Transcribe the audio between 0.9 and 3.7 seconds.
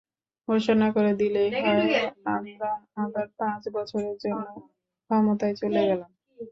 করে দিলেই হয়, আমরা আবার পাঁচ